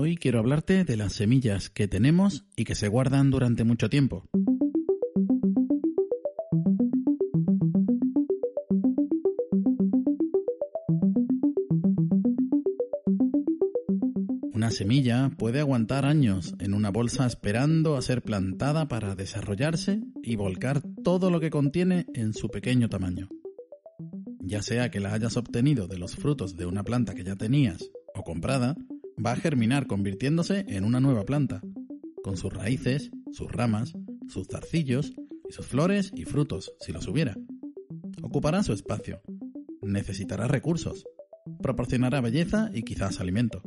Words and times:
Hoy 0.00 0.14
quiero 0.14 0.38
hablarte 0.38 0.84
de 0.84 0.96
las 0.96 1.12
semillas 1.12 1.70
que 1.70 1.88
tenemos 1.88 2.44
y 2.54 2.62
que 2.62 2.76
se 2.76 2.86
guardan 2.86 3.32
durante 3.32 3.64
mucho 3.64 3.90
tiempo. 3.90 4.22
Una 14.52 14.70
semilla 14.70 15.32
puede 15.36 15.58
aguantar 15.58 16.06
años 16.06 16.54
en 16.60 16.74
una 16.74 16.90
bolsa 16.90 17.26
esperando 17.26 17.96
a 17.96 18.02
ser 18.02 18.22
plantada 18.22 18.86
para 18.86 19.16
desarrollarse 19.16 20.00
y 20.22 20.36
volcar 20.36 20.80
todo 21.02 21.28
lo 21.28 21.40
que 21.40 21.50
contiene 21.50 22.06
en 22.14 22.34
su 22.34 22.50
pequeño 22.50 22.88
tamaño. 22.88 23.30
Ya 24.38 24.62
sea 24.62 24.92
que 24.92 25.00
la 25.00 25.12
hayas 25.12 25.36
obtenido 25.36 25.88
de 25.88 25.98
los 25.98 26.14
frutos 26.14 26.56
de 26.56 26.66
una 26.66 26.84
planta 26.84 27.16
que 27.16 27.24
ya 27.24 27.34
tenías 27.34 27.90
o 28.14 28.22
comprada, 28.22 28.76
va 29.24 29.32
a 29.32 29.36
germinar 29.36 29.86
convirtiéndose 29.86 30.64
en 30.68 30.84
una 30.84 31.00
nueva 31.00 31.24
planta, 31.24 31.60
con 32.22 32.36
sus 32.36 32.52
raíces, 32.52 33.10
sus 33.32 33.50
ramas, 33.50 33.94
sus 34.28 34.46
zarcillos 34.48 35.12
y 35.48 35.52
sus 35.52 35.66
flores 35.66 36.12
y 36.14 36.24
frutos, 36.24 36.72
si 36.80 36.92
los 36.92 37.08
hubiera. 37.08 37.36
Ocupará 38.22 38.62
su 38.62 38.72
espacio, 38.72 39.20
necesitará 39.82 40.46
recursos, 40.46 41.04
proporcionará 41.62 42.20
belleza 42.20 42.70
y 42.72 42.82
quizás 42.82 43.20
alimento. 43.20 43.62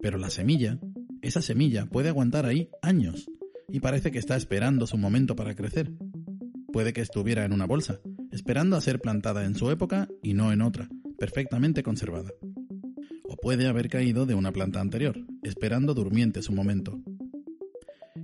Pero 0.00 0.18
la 0.18 0.30
semilla, 0.30 0.78
esa 1.22 1.40
semilla 1.40 1.86
puede 1.86 2.10
aguantar 2.10 2.46
ahí 2.46 2.68
años 2.82 3.30
y 3.68 3.80
parece 3.80 4.10
que 4.10 4.18
está 4.18 4.36
esperando 4.36 4.86
su 4.86 4.98
momento 4.98 5.34
para 5.34 5.54
crecer. 5.54 5.92
Puede 6.72 6.92
que 6.92 7.00
estuviera 7.00 7.44
en 7.44 7.52
una 7.52 7.66
bolsa, 7.66 8.00
esperando 8.32 8.76
a 8.76 8.80
ser 8.80 9.00
plantada 9.00 9.46
en 9.46 9.54
su 9.54 9.70
época 9.70 10.08
y 10.22 10.34
no 10.34 10.52
en 10.52 10.60
otra, 10.60 10.88
perfectamente 11.18 11.82
conservada 11.82 12.30
puede 13.44 13.66
haber 13.66 13.90
caído 13.90 14.24
de 14.24 14.32
una 14.32 14.52
planta 14.52 14.80
anterior, 14.80 15.18
esperando 15.42 15.92
durmiente 15.92 16.40
su 16.40 16.54
momento. 16.54 16.98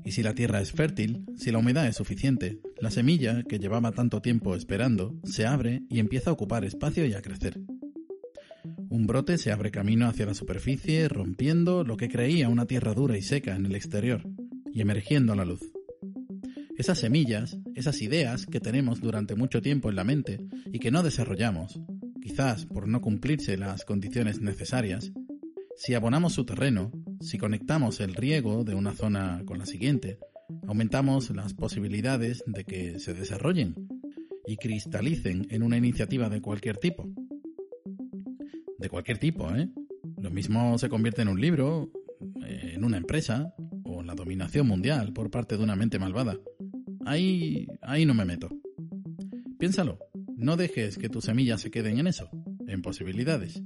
Y 0.02 0.12
si 0.12 0.22
la 0.22 0.34
tierra 0.34 0.62
es 0.62 0.72
fértil, 0.72 1.26
si 1.36 1.50
la 1.50 1.58
humedad 1.58 1.86
es 1.86 1.96
suficiente, 1.96 2.58
la 2.80 2.90
semilla, 2.90 3.42
que 3.42 3.58
llevaba 3.58 3.92
tanto 3.92 4.22
tiempo 4.22 4.56
esperando, 4.56 5.20
se 5.24 5.44
abre 5.44 5.82
y 5.90 5.98
empieza 5.98 6.30
a 6.30 6.32
ocupar 6.32 6.64
espacio 6.64 7.04
y 7.04 7.12
a 7.12 7.20
crecer. 7.20 7.60
Un 8.88 9.06
brote 9.06 9.36
se 9.36 9.52
abre 9.52 9.70
camino 9.70 10.08
hacia 10.08 10.24
la 10.24 10.32
superficie, 10.32 11.06
rompiendo 11.06 11.84
lo 11.84 11.98
que 11.98 12.08
creía 12.08 12.48
una 12.48 12.64
tierra 12.64 12.94
dura 12.94 13.18
y 13.18 13.20
seca 13.20 13.54
en 13.54 13.66
el 13.66 13.74
exterior, 13.74 14.26
y 14.72 14.80
emergiendo 14.80 15.34
a 15.34 15.36
la 15.36 15.44
luz. 15.44 15.60
Esas 16.78 16.98
semillas, 16.98 17.58
esas 17.74 18.00
ideas 18.00 18.46
que 18.46 18.60
tenemos 18.60 19.02
durante 19.02 19.34
mucho 19.34 19.60
tiempo 19.60 19.90
en 19.90 19.96
la 19.96 20.04
mente 20.04 20.40
y 20.72 20.78
que 20.78 20.90
no 20.90 21.02
desarrollamos, 21.02 21.78
quizás 22.20 22.66
por 22.66 22.88
no 22.88 23.00
cumplirse 23.00 23.56
las 23.56 23.84
condiciones 23.84 24.40
necesarias, 24.40 25.12
si 25.76 25.94
abonamos 25.94 26.34
su 26.34 26.44
terreno, 26.44 26.92
si 27.20 27.38
conectamos 27.38 28.00
el 28.00 28.14
riego 28.14 28.64
de 28.64 28.74
una 28.74 28.92
zona 28.92 29.42
con 29.46 29.58
la 29.58 29.66
siguiente, 29.66 30.18
aumentamos 30.66 31.30
las 31.30 31.54
posibilidades 31.54 32.42
de 32.46 32.64
que 32.64 32.98
se 32.98 33.14
desarrollen 33.14 33.74
y 34.46 34.56
cristalicen 34.56 35.46
en 35.50 35.62
una 35.62 35.76
iniciativa 35.76 36.28
de 36.28 36.40
cualquier 36.40 36.76
tipo. 36.76 37.08
De 38.78 38.88
cualquier 38.88 39.18
tipo, 39.18 39.54
¿eh? 39.54 39.68
Lo 40.18 40.30
mismo 40.30 40.76
se 40.78 40.88
convierte 40.88 41.22
en 41.22 41.28
un 41.28 41.40
libro, 41.40 41.90
en 42.42 42.84
una 42.84 42.96
empresa 42.96 43.54
o 43.84 44.00
en 44.00 44.06
la 44.06 44.14
dominación 44.14 44.66
mundial 44.66 45.12
por 45.12 45.30
parte 45.30 45.56
de 45.56 45.64
una 45.64 45.76
mente 45.76 45.98
malvada. 45.98 46.38
Ahí, 47.06 47.66
ahí 47.80 48.04
no 48.04 48.14
me 48.14 48.24
meto. 48.24 48.50
Piénsalo. 49.58 50.09
No 50.40 50.56
dejes 50.56 50.96
que 50.96 51.10
tus 51.10 51.26
semillas 51.26 51.60
se 51.60 51.70
queden 51.70 51.98
en 51.98 52.06
eso, 52.06 52.30
en 52.66 52.80
posibilidades. 52.80 53.62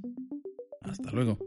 Hasta 0.81 1.09
luego. 1.11 1.39